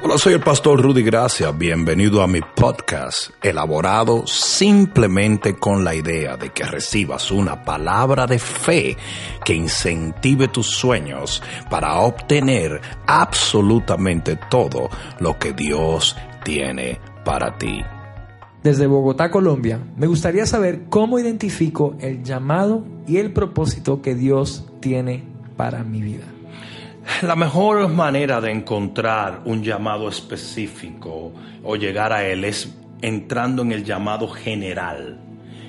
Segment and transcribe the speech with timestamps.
[0.00, 1.50] Hola, soy el pastor Rudy Gracia.
[1.50, 8.38] Bienvenido a mi podcast, elaborado simplemente con la idea de que recibas una palabra de
[8.38, 8.96] fe
[9.44, 14.88] que incentive tus sueños para obtener absolutamente todo
[15.18, 17.80] lo que Dios tiene para ti.
[18.62, 24.64] Desde Bogotá, Colombia, me gustaría saber cómo identifico el llamado y el propósito que Dios
[24.80, 25.24] tiene
[25.56, 26.37] para mi vida.
[27.22, 31.32] La mejor manera de encontrar un llamado específico
[31.64, 35.18] o llegar a él es entrando en el llamado general.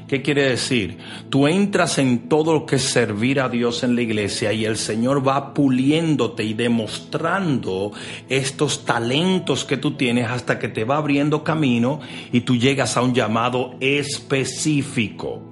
[0.07, 0.97] ¿Qué quiere decir?
[1.29, 4.77] Tú entras en todo lo que es servir a Dios en la iglesia y el
[4.77, 7.91] Señor va puliéndote y demostrando
[8.27, 11.99] estos talentos que tú tienes hasta que te va abriendo camino
[12.31, 15.48] y tú llegas a un llamado específico.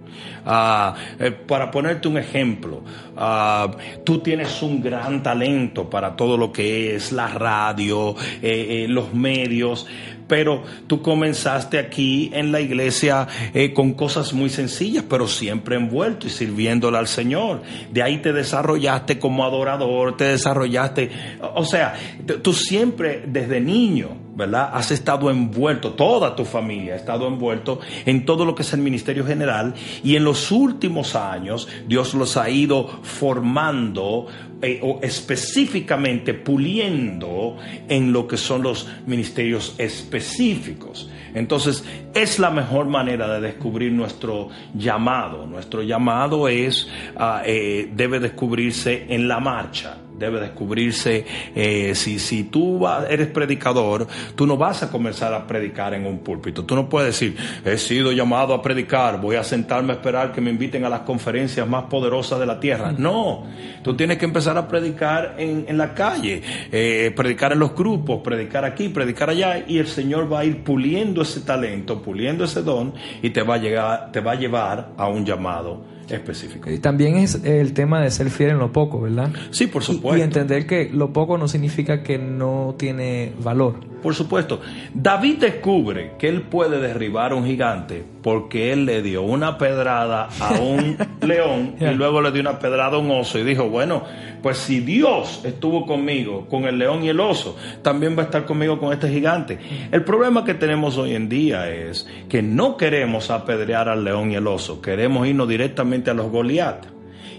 [0.50, 2.82] Ah, eh, para ponerte un ejemplo,
[3.18, 3.70] ah,
[4.06, 9.14] tú tienes un gran talento para todo lo que es la radio, eh, eh, los
[9.14, 9.86] medios,
[10.26, 13.28] pero tú comenzaste aquí en la iglesia
[13.74, 17.62] con cosas muy sencillas, pero siempre envuelto y sirviéndole al Señor.
[17.92, 21.12] De ahí te desarrollaste como adorador, te desarrollaste,
[21.56, 21.96] o sea,
[22.42, 24.70] tú siempre desde niño ¿verdad?
[24.72, 28.82] Has estado envuelto, toda tu familia ha estado envuelto en todo lo que es el
[28.82, 34.28] ministerio general y en los últimos años Dios los ha ido formando
[34.62, 37.58] eh, o específicamente puliendo
[37.90, 41.10] en lo que son los ministerios específicos.
[41.34, 45.48] Entonces, es la mejor manera de descubrir nuestro llamado.
[45.48, 51.26] Nuestro llamado es, ah, eh, debe descubrirse en la marcha debe descubrirse.
[51.56, 56.20] Eh, si, si tú eres predicador, tú no vas a comenzar a predicar en un
[56.20, 56.66] púlpito.
[56.66, 60.42] Tú no puedes decir, he sido llamado a predicar, voy a sentarme a esperar que
[60.42, 62.94] me inviten a las conferencias más poderosas de la tierra.
[62.98, 63.46] No,
[63.84, 68.22] tú tienes que empezar a predicar en, en la calle, eh, predicar en los grupos,
[68.24, 72.62] predicar aquí, predicar allá, y el Señor va a ir puliendo ese talento, puliendo ese
[72.62, 76.70] don, y te va a, llegar, te va a llevar a un llamado específico.
[76.70, 79.32] Y también es el tema de ser fiel en lo poco, ¿verdad?
[79.52, 80.18] Sí, por supuesto.
[80.18, 83.76] Y, entender que lo poco no significa que no tiene valor.
[84.08, 84.62] Por supuesto.
[84.94, 90.30] David descubre que él puede derribar a un gigante porque él le dio una pedrada
[90.40, 90.96] a un
[91.28, 94.04] león y luego le dio una pedrada a un oso y dijo, bueno,
[94.42, 98.46] pues si Dios estuvo conmigo con el león y el oso, también va a estar
[98.46, 99.60] conmigo con este gigante.
[99.92, 104.36] El problema que tenemos hoy en día es que no queremos apedrear al león y
[104.36, 106.86] el oso, queremos irnos directamente a los Goliat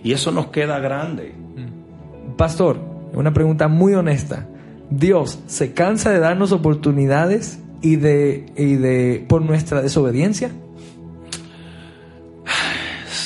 [0.04, 1.32] y eso nos queda grande.
[2.36, 2.78] Pastor,
[3.14, 4.46] una pregunta muy honesta.
[4.90, 10.50] Dios se cansa de darnos oportunidades y de, y de por nuestra desobediencia.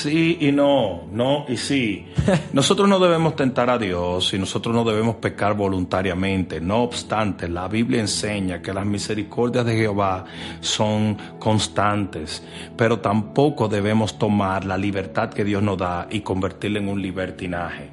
[0.03, 2.07] Sí y no, no y sí.
[2.51, 6.59] Nosotros no debemos tentar a Dios y nosotros no debemos pecar voluntariamente.
[6.59, 10.25] No obstante, la Biblia enseña que las misericordias de Jehová
[10.59, 12.43] son constantes,
[12.75, 17.92] pero tampoco debemos tomar la libertad que Dios nos da y convertirla en un libertinaje.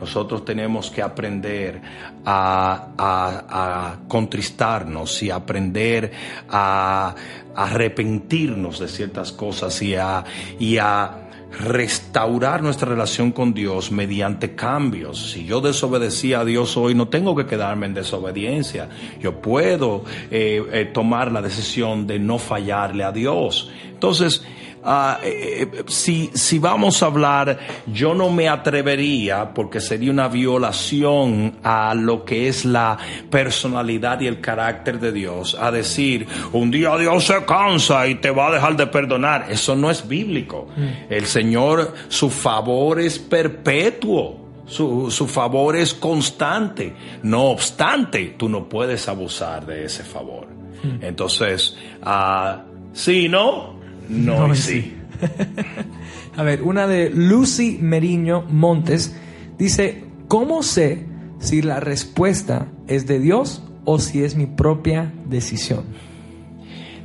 [0.00, 1.80] Nosotros tenemos que aprender
[2.24, 6.10] a, contristarnos y aprender
[6.48, 7.14] a,
[7.54, 10.24] arrepentirnos de ciertas cosas y a,
[10.58, 11.26] y a
[11.58, 15.32] restaurar nuestra relación con Dios mediante cambios.
[15.32, 18.88] Si yo desobedecí a Dios hoy, no tengo que quedarme en desobediencia.
[19.20, 23.70] Yo puedo eh, eh, tomar la decisión de no fallarle a Dios.
[23.92, 24.44] Entonces,
[24.82, 30.28] Ah, eh, eh, si, si vamos a hablar, yo no me atrevería, porque sería una
[30.28, 32.96] violación a lo que es la
[33.28, 38.30] personalidad y el carácter de Dios, a decir, un día Dios se cansa y te
[38.30, 39.46] va a dejar de perdonar.
[39.50, 40.68] Eso no es bíblico.
[40.74, 41.12] Mm.
[41.12, 44.38] El Señor, su favor es perpetuo.
[44.66, 46.94] Su, su, favor es constante.
[47.24, 50.46] No obstante, tú no puedes abusar de ese favor.
[50.82, 51.04] Mm.
[51.04, 52.60] Entonces, uh,
[52.92, 53.79] sí, ¿no?
[54.10, 54.94] No, sí.
[56.36, 59.16] A ver, una de Lucy Meriño Montes
[59.58, 61.06] dice, ¿cómo sé
[61.38, 65.84] si la respuesta es de Dios o si es mi propia decisión?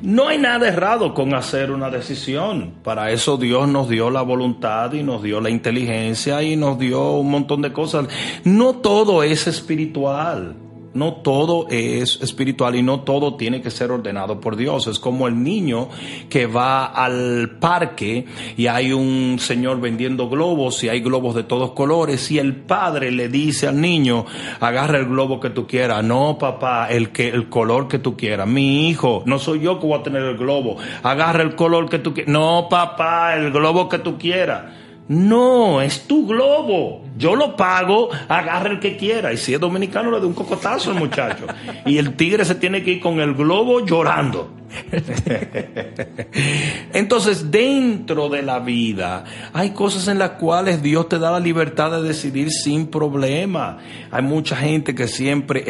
[0.01, 2.75] No hay nada errado con hacer una decisión.
[2.83, 7.13] Para eso Dios nos dio la voluntad y nos dio la inteligencia y nos dio
[7.13, 8.07] un montón de cosas.
[8.43, 10.55] No todo es espiritual
[10.95, 14.87] no todo es espiritual y no todo tiene que ser ordenado por Dios.
[14.87, 15.89] Es como el niño
[16.29, 18.25] que va al parque
[18.57, 23.11] y hay un señor vendiendo globos y hay globos de todos colores y el padre
[23.11, 24.25] le dice al niño,
[24.59, 26.03] agarra el globo que tú quieras.
[26.03, 28.47] No, papá, el que el color que tú quieras.
[28.47, 30.77] Mi hijo, no soy yo que voy a tener el globo.
[31.03, 32.31] Agarra el color que tú quieras.
[32.31, 34.63] No, papá, el globo que tú quieras.
[35.07, 37.01] No, es tu globo.
[37.17, 39.31] Yo lo pago, agarre el que quiera.
[39.31, 41.45] Y si es dominicano, le doy un cocotazo al muchacho.
[41.85, 44.49] Y el tigre se tiene que ir con el globo llorando.
[46.93, 51.91] Entonces, dentro de la vida hay cosas en las cuales Dios te da la libertad
[51.91, 53.77] de decidir sin problema.
[54.11, 55.65] Hay mucha gente que siempre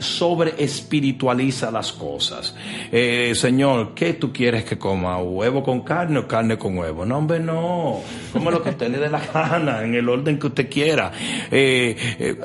[0.00, 2.54] sobre espiritualiza las cosas.
[2.90, 5.18] Eh, señor, ¿qué tú quieres que coma?
[5.18, 7.04] ¿Huevo con carne o carne con huevo?
[7.04, 8.00] No, hombre, no.
[8.32, 10.81] Come lo que usted le dé la gana, en el orden que usted quiera.
[11.50, 12.36] Eh, eh,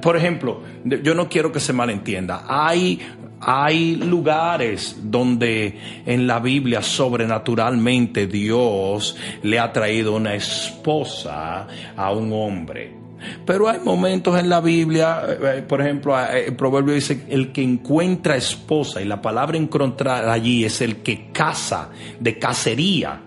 [0.00, 2.44] por ejemplo, yo no quiero que se malentienda.
[2.48, 3.00] Hay
[3.42, 11.66] hay lugares donde en la Biblia sobrenaturalmente Dios le ha traído una esposa
[11.96, 13.00] a un hombre.
[13.46, 18.36] Pero hay momentos en la Biblia, eh, por ejemplo, el proverbio dice, el que encuentra
[18.36, 23.20] esposa, y la palabra encontrar allí es el que caza, de cacería,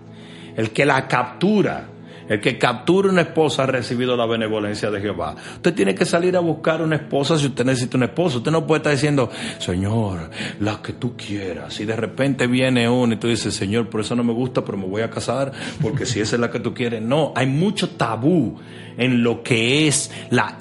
[0.56, 1.90] el que la captura.
[2.34, 5.36] El que capture una esposa ha recibido la benevolencia de Jehová.
[5.58, 8.38] Usted tiene que salir a buscar una esposa si usted necesita una esposa.
[8.38, 11.80] Usted no puede estar diciendo, Señor, la que tú quieras.
[11.80, 14.80] Y de repente viene uno y tú dices, Señor, por eso no me gusta, pero
[14.80, 17.04] me voy a casar, porque si esa es la que tú quieres.
[17.04, 18.58] No, hay mucho tabú
[18.98, 20.58] en lo que es la,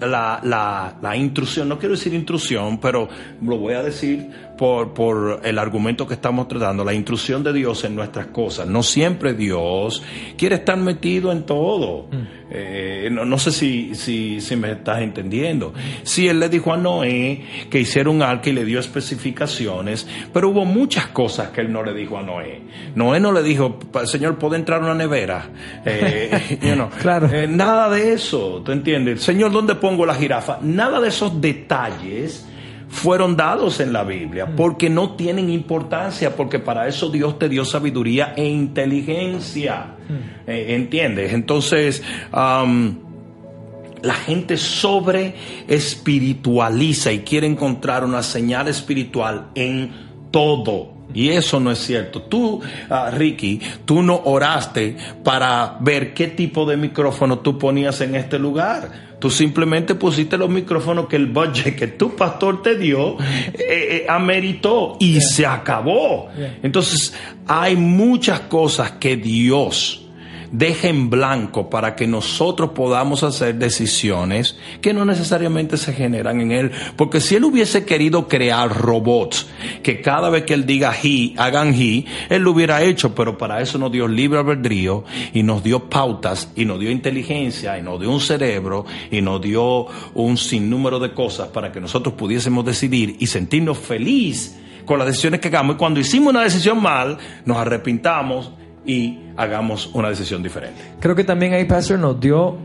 [0.00, 1.68] la, la, la intrusión.
[1.68, 3.10] No quiero decir intrusión, pero
[3.42, 4.30] lo voy a decir
[4.60, 8.66] por, por, el argumento que estamos tratando, la intrusión de Dios en nuestras cosas.
[8.66, 10.02] No siempre Dios
[10.36, 12.08] quiere estar metido en todo.
[12.12, 12.40] Mm.
[12.50, 15.72] Eh, no, sé si, si, si, me estás entendiendo.
[16.02, 20.50] Si él le dijo a Noé que hiciera un arca y le dio especificaciones, pero
[20.50, 22.60] hubo muchas cosas que él no le dijo a Noé.
[22.94, 25.48] Noé no le dijo, Señor, ¿puede entrar una nevera?
[25.86, 26.58] Eh,
[27.00, 27.30] claro.
[27.32, 29.22] Eh, nada de eso, ¿tú entiendes?
[29.22, 30.58] Señor, ¿dónde pongo la jirafa?
[30.60, 32.44] Nada de esos detalles
[32.90, 37.64] fueron dados en la Biblia, porque no tienen importancia, porque para eso Dios te dio
[37.64, 39.94] sabiduría e inteligencia.
[40.08, 40.50] Mm.
[40.50, 41.32] Eh, ¿Entiendes?
[41.32, 42.02] Entonces,
[42.32, 45.34] la gente sobre
[45.68, 49.92] espiritualiza y quiere encontrar una señal espiritual en
[50.32, 50.94] todo.
[51.14, 52.22] Y eso no es cierto.
[52.22, 58.14] Tú, ah, Ricky, tú no oraste para ver qué tipo de micrófono tú ponías en
[58.14, 63.18] este lugar Tú simplemente pusiste los micrófonos que el budget que tu pastor te dio
[63.20, 66.28] eh, eh, ameritó y se acabó.
[66.62, 67.14] Entonces,
[67.46, 70.09] hay muchas cosas que Dios
[70.52, 76.52] deja en blanco para que nosotros podamos hacer decisiones que no necesariamente se generan en
[76.52, 76.72] Él.
[76.96, 79.46] Porque si Él hubiese querido crear robots
[79.82, 83.60] que cada vez que Él diga he, hagan he, Él lo hubiera hecho, pero para
[83.60, 88.00] eso nos dio libre albedrío y nos dio pautas y nos dio inteligencia y nos
[88.00, 93.16] dio un cerebro y nos dio un sinnúmero de cosas para que nosotros pudiésemos decidir
[93.18, 95.76] y sentirnos feliz con las decisiones que hagamos.
[95.76, 98.52] Y cuando hicimos una decisión mal, nos arrepintamos
[98.90, 100.80] y hagamos una decisión diferente.
[100.98, 102.56] Creo que también ahí, Pastor, nos dio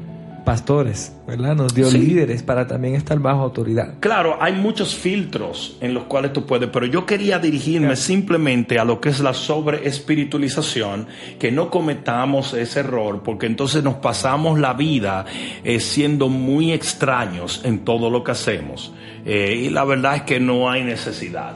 [0.44, 1.56] pastores, ¿verdad?
[1.56, 3.96] Nos dio líderes para también estar bajo autoridad.
[4.00, 8.86] Claro, hay muchos filtros en los cuales tú puedes, pero yo quería dirigirme simplemente a
[8.86, 11.08] lo que es la sobre espiritualización,
[11.40, 15.26] que no cometamos ese error, porque entonces nos pasamos la vida
[15.64, 18.94] eh, siendo muy extraños en todo lo que hacemos.
[19.26, 21.56] Eh, y la verdad es que no hay necesidad.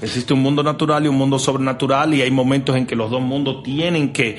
[0.00, 3.20] Existe un mundo natural y un mundo sobrenatural y hay momentos en que los dos
[3.20, 4.38] mundos tienen que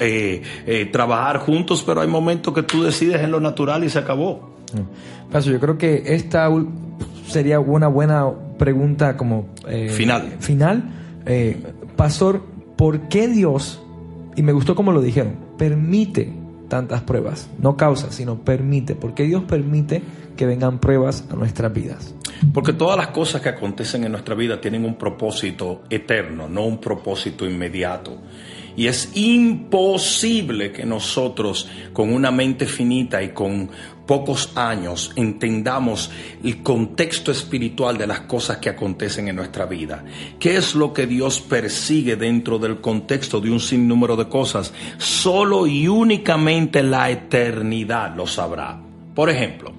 [0.00, 4.00] eh, eh, trabajar juntos, pero hay momentos que tú decides en lo natural y se
[4.00, 4.56] acabó.
[4.72, 5.30] Mm.
[5.30, 6.48] Paso, yo creo que esta
[7.28, 8.28] sería una buena
[8.58, 10.36] pregunta como eh, final.
[10.40, 10.82] Final,
[11.96, 12.42] Pastor,
[12.76, 13.80] ¿por qué Dios,
[14.34, 16.32] y me gustó como lo dijeron, permite
[16.68, 17.48] tantas pruebas?
[17.60, 18.94] No causa, sino permite.
[18.96, 20.02] ¿Por qué Dios permite
[20.36, 22.14] que vengan pruebas a nuestras vidas?
[22.52, 26.80] Porque todas las cosas que acontecen en nuestra vida tienen un propósito eterno, no un
[26.80, 28.18] propósito inmediato.
[28.76, 33.68] Y es imposible que nosotros, con una mente finita y con
[34.06, 36.12] pocos años, entendamos
[36.44, 40.04] el contexto espiritual de las cosas que acontecen en nuestra vida.
[40.38, 44.72] ¿Qué es lo que Dios persigue dentro del contexto de un sinnúmero de cosas?
[44.96, 48.80] Solo y únicamente la eternidad lo sabrá.
[49.12, 49.77] Por ejemplo,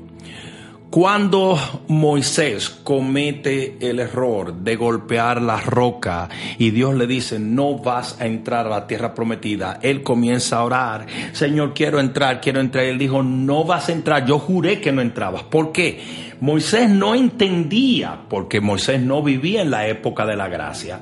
[1.00, 6.28] cuando Moisés comete el error de golpear la roca
[6.58, 10.66] y Dios le dice, no vas a entrar a la tierra prometida, él comienza a
[10.66, 12.84] orar, Señor, quiero entrar, quiero entrar.
[12.84, 15.44] Él dijo, no vas a entrar, yo juré que no entrabas.
[15.44, 16.02] ¿Por qué?
[16.42, 21.00] Moisés no entendía, porque Moisés no vivía en la época de la gracia,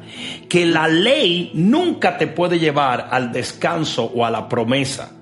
[0.47, 5.16] que la ley nunca te puede llevar al descanso o a la promesa.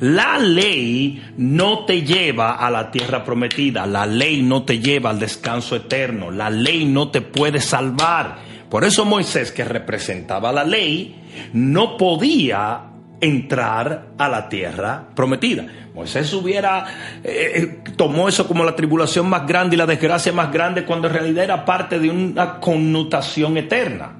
[0.00, 5.18] La ley no te lleva a la tierra prometida, la ley no te lleva al
[5.18, 8.36] descanso eterno, la ley no te puede salvar.
[8.68, 11.14] Por eso Moisés, que representaba la ley,
[11.52, 12.80] no podía
[13.20, 15.66] entrar a la tierra prometida.
[15.94, 16.84] Moisés hubiera
[17.22, 21.06] eh, eh, tomó eso como la tribulación más grande y la desgracia más grande cuando
[21.06, 24.12] en realidad era parte de una connotación eterna.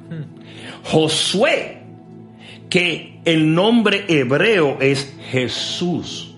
[0.84, 1.83] Josué,
[2.68, 6.35] que el nombre hebreo es Jesús.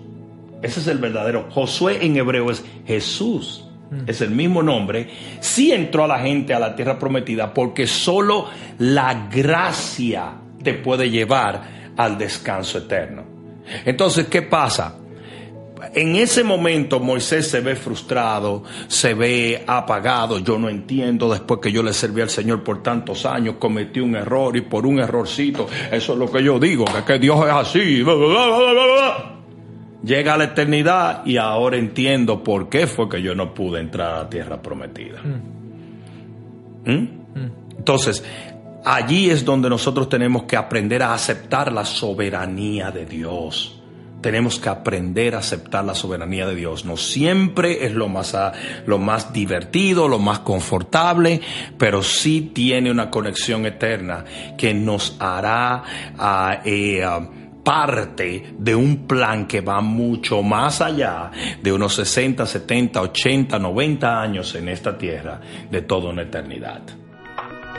[0.61, 1.47] Ese es el verdadero.
[1.49, 3.63] Josué en hebreo es Jesús.
[4.05, 5.09] Es el mismo nombre.
[5.39, 8.47] Sí entró a la gente a la tierra prometida porque solo
[8.79, 13.23] la gracia te puede llevar al descanso eterno.
[13.85, 14.95] Entonces, ¿qué pasa?
[15.93, 20.39] En ese momento Moisés se ve frustrado, se ve apagado.
[20.39, 24.15] Yo no entiendo, después que yo le serví al Señor por tantos años, cometí un
[24.15, 28.03] error y por un errorcito, eso es lo que yo digo, que, Dios es así.
[30.03, 34.13] Llega a la eternidad y ahora entiendo por qué fue que yo no pude entrar
[34.13, 35.21] a la tierra prometida.
[35.23, 36.91] Mm.
[36.91, 36.93] ¿Mm?
[36.93, 37.51] Mm.
[37.77, 38.23] Entonces,
[38.85, 43.76] allí es donde nosotros tenemos que aprender a aceptar la soberanía de Dios
[44.27, 46.83] tenemos que aprender a aceptar la soberanía de Dios.
[46.83, 48.51] No siempre es lo más, ah,
[48.85, 51.39] lo más divertido, lo más confortable,
[51.77, 54.25] pero sí tiene una conexión eterna
[54.57, 55.81] que nos hará
[56.17, 57.25] ah, eh, ah,
[57.63, 61.31] parte de un plan que va mucho más allá
[61.63, 65.39] de unos 60, 70, 80, 90 años en esta tierra,
[65.71, 66.81] de toda una eternidad.